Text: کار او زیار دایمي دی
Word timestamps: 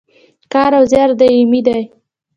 کار 0.53 0.71
او 0.77 0.83
زیار 0.91 1.09
دایمي 1.19 1.61
دی 1.67 1.81